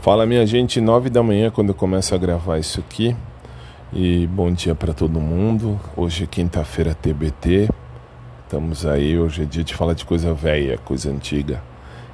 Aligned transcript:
Fala 0.00 0.24
minha 0.24 0.46
gente, 0.46 0.80
nove 0.80 1.10
da 1.10 1.24
manhã 1.24 1.50
quando 1.50 1.70
eu 1.70 1.74
começo 1.74 2.14
a 2.14 2.18
gravar 2.18 2.56
isso 2.58 2.78
aqui. 2.78 3.16
E 3.92 4.28
bom 4.28 4.50
dia 4.52 4.72
para 4.72 4.94
todo 4.94 5.20
mundo. 5.20 5.78
Hoje 5.96 6.22
é 6.22 6.26
quinta-feira 6.26 6.94
TBT. 6.94 7.68
Estamos 8.44 8.86
aí, 8.86 9.18
hoje 9.18 9.42
é 9.42 9.44
dia 9.44 9.64
de 9.64 9.74
falar 9.74 9.94
de 9.94 10.04
coisa 10.04 10.32
velha, 10.32 10.78
coisa 10.78 11.10
antiga. 11.10 11.60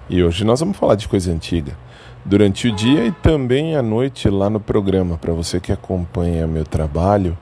E 0.08 0.24
hoje 0.24 0.44
nós 0.44 0.60
vamos 0.60 0.78
falar 0.78 0.94
de 0.94 1.06
coisa 1.06 1.30
antiga. 1.30 1.76
Durante 2.24 2.68
o 2.68 2.74
dia 2.74 3.04
e 3.04 3.12
também 3.12 3.76
à 3.76 3.82
noite 3.82 4.30
lá 4.30 4.48
no 4.48 4.58
programa, 4.58 5.18
para 5.18 5.34
você 5.34 5.60
que 5.60 5.70
acompanha 5.70 6.46
meu 6.46 6.64
trabalho 6.64 7.36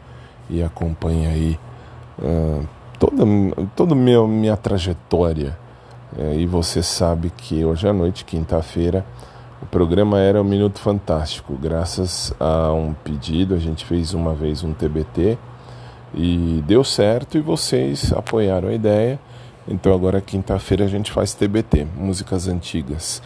e 0.50 0.60
acompanha 0.60 1.28
aí 1.28 1.56
uh, 2.18 2.66
toda, 2.98 3.24
toda 3.76 3.94
minha, 3.94 4.26
minha 4.26 4.56
trajetória. 4.56 5.56
É, 6.18 6.34
e 6.34 6.46
você 6.46 6.82
sabe 6.82 7.30
que 7.30 7.64
hoje 7.64 7.88
à 7.88 7.92
noite, 7.92 8.24
quinta-feira, 8.24 9.06
o 9.62 9.66
programa 9.66 10.18
era 10.18 10.40
o 10.40 10.44
Minuto 10.44 10.80
Fantástico. 10.80 11.54
Graças 11.54 12.34
a 12.40 12.72
um 12.72 12.92
pedido, 12.92 13.54
a 13.54 13.58
gente 13.58 13.84
fez 13.84 14.12
uma 14.12 14.34
vez 14.34 14.64
um 14.64 14.72
TBT 14.72 15.38
e 16.12 16.62
deu 16.66 16.82
certo 16.82 17.38
e 17.38 17.40
vocês 17.40 18.12
apoiaram 18.12 18.68
a 18.68 18.72
ideia. 18.72 19.20
Então 19.68 19.94
agora 19.94 20.20
quinta-feira 20.20 20.84
a 20.84 20.88
gente 20.88 21.12
faz 21.12 21.32
TBT, 21.32 21.86
músicas 21.96 22.48
antigas. 22.48 23.22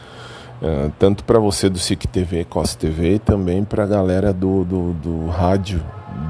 Uh, 0.60 0.92
tanto 0.98 1.24
para 1.24 1.38
você 1.38 1.68
do 1.70 1.78
SIC 1.78 2.06
TV, 2.06 2.44
COS 2.44 2.74
TV 2.74 3.14
e 3.14 3.18
também 3.18 3.64
para 3.64 3.84
a 3.84 3.86
galera 3.86 4.32
do, 4.32 4.64
do, 4.64 4.92
do, 4.92 5.26
rádio, 5.28 5.82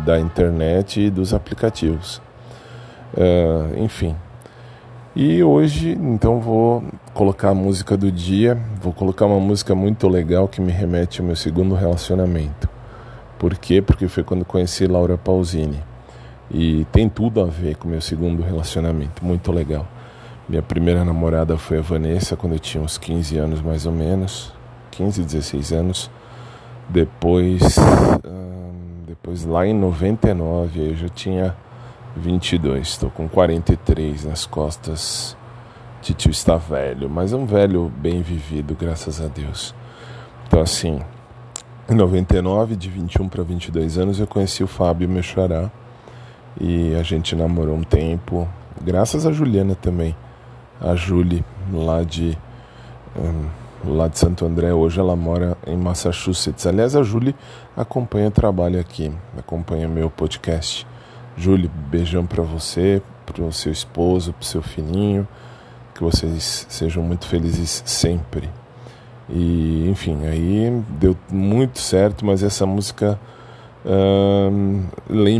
da 0.04 0.20
internet 0.20 1.00
e 1.00 1.10
dos 1.10 1.34
aplicativos. 1.34 2.20
Uh, 3.12 3.82
enfim, 3.82 4.14
e 5.18 5.42
hoje, 5.42 5.92
então, 5.92 6.40
vou 6.40 6.84
colocar 7.14 7.48
a 7.48 7.54
música 7.54 7.96
do 7.96 8.12
dia. 8.12 8.54
Vou 8.82 8.92
colocar 8.92 9.24
uma 9.24 9.40
música 9.40 9.74
muito 9.74 10.06
legal 10.08 10.46
que 10.46 10.60
me 10.60 10.70
remete 10.70 11.22
ao 11.22 11.26
meu 11.26 11.34
segundo 11.34 11.74
relacionamento. 11.74 12.68
Por 13.38 13.56
quê? 13.56 13.80
Porque 13.80 14.08
foi 14.08 14.22
quando 14.22 14.44
conheci 14.44 14.86
Laura 14.86 15.16
Pausini. 15.16 15.82
E 16.50 16.84
tem 16.92 17.08
tudo 17.08 17.40
a 17.40 17.46
ver 17.46 17.76
com 17.76 17.88
o 17.88 17.90
meu 17.92 18.02
segundo 18.02 18.42
relacionamento. 18.42 19.24
Muito 19.24 19.50
legal. 19.50 19.88
Minha 20.46 20.62
primeira 20.62 21.02
namorada 21.02 21.56
foi 21.56 21.78
a 21.78 21.80
Vanessa, 21.80 22.36
quando 22.36 22.52
eu 22.52 22.58
tinha 22.58 22.84
uns 22.84 22.98
15 22.98 23.38
anos 23.38 23.62
mais 23.62 23.86
ou 23.86 23.92
menos. 23.92 24.52
15, 24.90 25.22
16 25.22 25.72
anos. 25.72 26.10
Depois, 26.90 27.62
depois 29.06 29.46
lá 29.46 29.66
em 29.66 29.72
99, 29.72 30.90
eu 30.90 30.94
já 30.94 31.08
tinha 31.08 31.56
22, 32.16 32.88
estou 32.88 33.10
com 33.10 33.28
43 33.28 34.24
nas 34.24 34.46
costas. 34.46 35.36
Titio 36.00 36.30
está 36.30 36.56
velho, 36.56 37.10
mas 37.10 37.32
é 37.32 37.36
um 37.36 37.46
velho 37.46 37.92
bem 37.96 38.22
vivido, 38.22 38.74
graças 38.74 39.20
a 39.20 39.26
Deus. 39.26 39.74
Então, 40.46 40.60
assim, 40.60 41.00
em 41.88 41.94
99, 41.94 42.76
de 42.76 42.88
21 42.88 43.28
para 43.28 43.42
22 43.42 43.98
anos, 43.98 44.18
eu 44.18 44.26
conheci 44.26 44.62
o 44.64 44.66
Fábio 44.66 45.08
Mechará 45.08 45.70
e 46.60 46.94
a 46.94 47.02
gente 47.02 47.36
namorou 47.36 47.76
um 47.76 47.82
tempo, 47.82 48.48
graças 48.82 49.26
a 49.26 49.32
Juliana 49.32 49.74
também. 49.74 50.16
A 50.80 50.94
Julie, 50.94 51.44
lá 51.72 52.02
de, 52.02 52.36
um, 53.16 53.94
lá 53.96 54.08
de 54.08 54.18
Santo 54.18 54.44
André, 54.44 54.72
hoje 54.72 55.00
ela 55.00 55.16
mora 55.16 55.56
em 55.66 55.76
Massachusetts. 55.76 56.66
Aliás, 56.66 56.94
a 56.94 57.02
Julie 57.02 57.34
acompanha 57.76 58.28
o 58.28 58.30
trabalho 58.30 58.78
aqui, 58.78 59.10
acompanha 59.38 59.88
meu 59.88 60.10
podcast. 60.10 60.86
Júlio, 61.36 61.70
beijão 61.90 62.24
para 62.24 62.42
você, 62.42 63.02
para 63.26 63.42
o 63.42 63.52
seu 63.52 63.70
esposo, 63.70 64.32
para 64.32 64.42
o 64.42 64.46
seu 64.46 64.62
filhinho, 64.62 65.28
que 65.94 66.02
vocês 66.02 66.66
sejam 66.68 67.02
muito 67.02 67.26
felizes 67.26 67.82
sempre. 67.84 68.48
E 69.28 69.88
enfim, 69.88 70.24
aí 70.26 70.82
deu 71.00 71.16
muito 71.30 71.78
certo, 71.78 72.24
mas 72.24 72.42
essa 72.42 72.64
música 72.64 73.18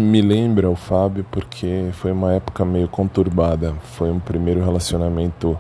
me 0.01 0.21
lembra 0.23 0.71
o 0.71 0.77
Fábio 0.77 1.25
porque 1.31 1.89
foi 1.93 2.13
uma 2.13 2.35
época 2.35 2.65
meio 2.65 2.89
conturbada. 2.89 3.75
Foi 3.95 4.11
um 4.11 4.21
primeiro 4.21 4.65
relacionamento 4.65 5.59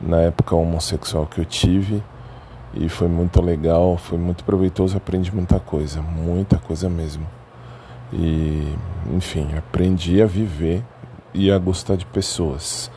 na 0.00 0.20
época 0.20 0.54
homossexual 0.54 1.26
que 1.26 1.40
eu 1.40 1.44
tive 1.44 2.02
e 2.74 2.88
foi 2.88 3.08
muito 3.08 3.40
legal, 3.40 3.96
foi 3.96 4.18
muito 4.18 4.44
proveitoso, 4.44 4.96
aprendi 4.96 5.34
muita 5.34 5.58
coisa, 5.58 6.02
muita 6.02 6.58
coisa 6.58 6.88
mesmo. 6.88 7.26
E, 8.14 8.72
enfim, 9.12 9.48
aprendi 9.58 10.22
a 10.22 10.26
viver 10.26 10.84
e 11.34 11.50
a 11.50 11.58
gostar 11.58 11.96
de 11.96 12.06
pessoas. 12.06 12.88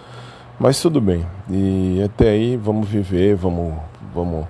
Mas 0.60 0.80
tudo 0.80 1.02
bem. 1.02 1.26
E 1.50 2.02
até 2.06 2.30
aí, 2.30 2.56
vamos 2.56 2.88
viver, 2.88 3.36
vamos, 3.36 3.74
vamos 4.14 4.46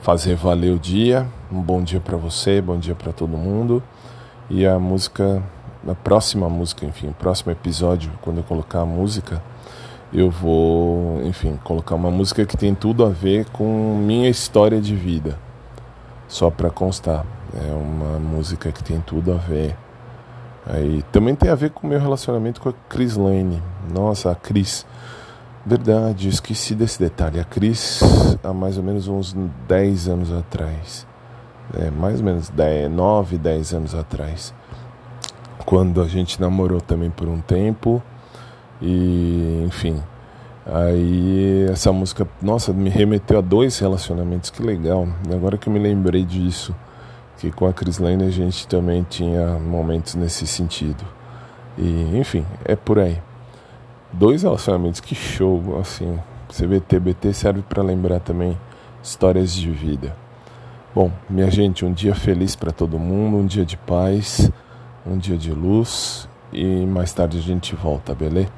fazer 0.00 0.36
valer 0.36 0.72
o 0.72 0.78
dia. 0.78 1.26
Um 1.50 1.60
bom 1.60 1.82
dia 1.82 2.00
para 2.00 2.16
você, 2.16 2.60
bom 2.60 2.78
dia 2.78 2.94
para 2.94 3.12
todo 3.12 3.36
mundo. 3.36 3.82
E 4.48 4.64
a 4.64 4.78
música, 4.78 5.42
a 5.86 5.94
próxima 5.94 6.48
música, 6.48 6.86
enfim, 6.86 7.08
o 7.08 7.14
próximo 7.14 7.50
episódio, 7.50 8.12
quando 8.22 8.38
eu 8.38 8.44
colocar 8.44 8.80
a 8.80 8.86
música, 8.86 9.42
eu 10.12 10.30
vou, 10.30 11.20
enfim, 11.24 11.58
colocar 11.64 11.96
uma 11.96 12.10
música 12.10 12.46
que 12.46 12.56
tem 12.56 12.74
tudo 12.74 13.04
a 13.04 13.08
ver 13.08 13.46
com 13.46 13.96
minha 13.96 14.28
história 14.28 14.80
de 14.80 14.94
vida. 14.94 15.36
Só 16.28 16.50
para 16.50 16.70
constar, 16.70 17.26
é 17.54 17.72
uma 17.72 18.18
música 18.18 18.70
que 18.70 18.84
tem 18.84 19.00
tudo 19.00 19.32
a 19.32 19.36
ver 19.36 19.76
Aí 20.66 21.02
também 21.10 21.34
tem 21.34 21.50
a 21.50 21.54
ver 21.54 21.70
com 21.70 21.86
o 21.86 21.90
meu 21.90 21.98
relacionamento 21.98 22.60
com 22.60 22.68
a 22.68 22.72
Chris 22.88 23.16
Lane. 23.16 23.62
Nossa, 23.92 24.30
a 24.30 24.34
Cris. 24.34 24.86
Verdade, 25.64 26.28
esqueci 26.28 26.74
desse 26.74 26.98
detalhe. 26.98 27.40
A 27.40 27.44
Cris, 27.44 28.00
há 28.42 28.52
mais 28.52 28.76
ou 28.76 28.82
menos 28.82 29.08
uns 29.08 29.36
10 29.68 30.08
anos 30.08 30.32
atrás, 30.32 31.06
é, 31.78 31.90
mais 31.90 32.18
ou 32.18 32.24
menos 32.24 32.48
10, 32.48 32.90
9, 32.90 33.38
10 33.38 33.74
anos 33.74 33.94
atrás, 33.94 34.52
quando 35.64 36.00
a 36.00 36.08
gente 36.08 36.40
namorou 36.40 36.80
também 36.80 37.10
por 37.10 37.28
um 37.28 37.40
tempo, 37.40 38.02
e 38.80 39.62
enfim, 39.64 40.02
aí 40.66 41.66
essa 41.70 41.92
música, 41.92 42.26
nossa, 42.40 42.72
me 42.72 42.90
remeteu 42.90 43.38
a 43.38 43.40
dois 43.40 43.78
relacionamentos, 43.78 44.50
que 44.50 44.62
legal. 44.62 45.06
Agora 45.32 45.56
que 45.56 45.68
eu 45.68 45.72
me 45.72 45.78
lembrei 45.78 46.24
disso 46.24 46.74
que 47.38 47.50
com 47.50 47.66
a 47.66 47.72
Chris 47.72 47.98
Lane 47.98 48.24
a 48.24 48.30
gente 48.30 48.66
também 48.66 49.04
tinha 49.08 49.58
momentos 49.58 50.14
nesse 50.14 50.46
sentido. 50.46 51.04
E, 51.76 52.18
enfim, 52.18 52.44
é 52.64 52.76
por 52.76 52.98
aí. 52.98 53.20
Dois 54.12 54.42
relacionamentos, 54.42 55.00
que 55.00 55.14
show, 55.14 55.78
assim. 55.80 56.18
CBT-BT 56.48 57.32
serve 57.32 57.62
para 57.62 57.82
lembrar 57.82 58.20
também 58.20 58.58
histórias 59.02 59.54
de 59.54 59.70
vida. 59.70 60.14
Bom, 60.94 61.10
minha 61.28 61.50
gente, 61.50 61.84
um 61.84 61.92
dia 61.92 62.14
feliz 62.14 62.54
para 62.54 62.70
todo 62.70 62.98
mundo, 62.98 63.38
um 63.38 63.46
dia 63.46 63.64
de 63.64 63.78
paz, 63.78 64.50
um 65.06 65.16
dia 65.16 65.38
de 65.38 65.50
luz 65.50 66.28
e 66.52 66.84
mais 66.84 67.12
tarde 67.14 67.38
a 67.38 67.40
gente 67.40 67.74
volta, 67.74 68.14
beleza? 68.14 68.50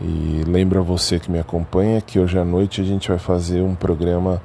E 0.00 0.42
lembra 0.44 0.82
você 0.82 1.20
que 1.20 1.30
me 1.30 1.38
acompanha 1.38 2.00
que 2.00 2.18
hoje 2.18 2.36
à 2.36 2.44
noite 2.44 2.80
a 2.80 2.84
gente 2.84 3.08
vai 3.08 3.18
fazer 3.18 3.62
um 3.62 3.76
programa 3.76 4.42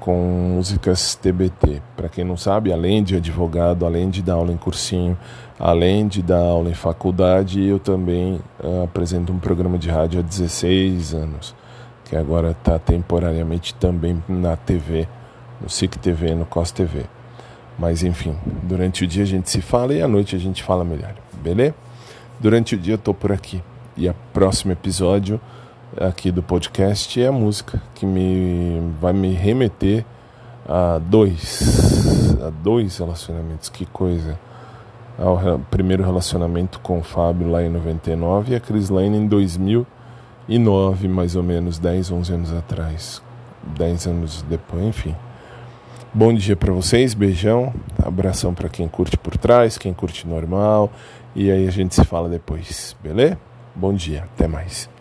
com 0.00 0.16
músicas 0.56 1.14
TBT. 1.14 1.82
Para 1.96 2.08
quem 2.08 2.24
não 2.24 2.36
sabe, 2.36 2.72
além 2.72 3.04
de 3.04 3.16
advogado, 3.16 3.84
além 3.84 4.08
de 4.08 4.22
dar 4.22 4.34
aula 4.34 4.50
em 4.50 4.56
cursinho, 4.56 5.16
além 5.58 6.08
de 6.08 6.22
dar 6.22 6.40
aula 6.40 6.70
em 6.70 6.74
faculdade, 6.74 7.62
eu 7.62 7.78
também 7.78 8.40
uh, 8.64 8.82
apresento 8.82 9.32
um 9.32 9.38
programa 9.38 9.78
de 9.78 9.90
rádio 9.90 10.18
há 10.18 10.22
16 10.22 11.14
anos, 11.14 11.54
que 12.06 12.16
agora 12.16 12.52
está 12.52 12.78
temporariamente 12.78 13.74
também 13.74 14.20
na 14.26 14.56
TV, 14.56 15.06
no 15.60 15.68
SIC 15.68 15.98
TV, 15.98 16.34
no 16.34 16.46
COS 16.46 16.72
TV. 16.72 17.04
Mas 17.78 18.02
enfim, 18.02 18.34
durante 18.62 19.04
o 19.04 19.06
dia 19.06 19.22
a 19.22 19.26
gente 19.26 19.48
se 19.48 19.60
fala 19.60 19.94
e 19.94 20.02
à 20.02 20.08
noite 20.08 20.34
a 20.34 20.38
gente 20.38 20.62
fala 20.62 20.84
melhor, 20.84 21.14
beleza? 21.42 21.74
Durante 22.40 22.74
o 22.74 22.78
dia 22.78 22.94
eu 22.94 22.98
tô 22.98 23.12
por 23.12 23.30
aqui. 23.30 23.62
E 23.96 24.08
o 24.08 24.14
próximo 24.32 24.72
episódio 24.72 25.38
aqui 25.96 26.30
do 26.30 26.42
podcast 26.42 27.20
é 27.20 27.26
a 27.26 27.32
música 27.32 27.80
que 27.94 28.06
me 28.06 28.92
vai 29.00 29.12
me 29.12 29.32
remeter 29.34 30.04
a 30.68 30.98
dois 30.98 32.36
a 32.42 32.50
dois 32.50 32.98
relacionamentos. 32.98 33.68
Que 33.68 33.86
coisa. 33.86 34.38
Ao 35.18 35.58
primeiro 35.70 36.02
relacionamento 36.02 36.80
com 36.80 36.98
o 36.98 37.02
Fábio 37.02 37.50
lá 37.50 37.62
em 37.62 37.68
99 37.68 38.52
e 38.52 38.56
a 38.56 38.60
Chris 38.60 38.88
Lane 38.88 39.18
em 39.18 39.26
2009 39.26 41.08
mais 41.08 41.36
ou 41.36 41.42
menos 41.42 41.78
10 41.78 42.10
11 42.10 42.32
anos 42.32 42.52
atrás. 42.52 43.22
10 43.76 44.06
anos 44.06 44.42
depois 44.48 44.82
enfim. 44.82 45.14
Bom 46.14 46.32
dia 46.32 46.56
para 46.56 46.72
vocês 46.72 47.12
beijão. 47.12 47.74
Abração 48.02 48.54
para 48.54 48.68
quem 48.68 48.88
curte 48.88 49.16
por 49.18 49.36
trás 49.36 49.76
quem 49.76 49.92
curte 49.92 50.26
normal. 50.26 50.90
E 51.34 51.50
aí 51.50 51.68
a 51.68 51.70
gente 51.70 51.94
se 51.94 52.04
fala 52.04 52.28
depois 52.28 52.96
beleza? 53.02 53.38
Bom 53.74 53.92
dia 53.92 54.24
até 54.24 54.48
mais 54.48 54.99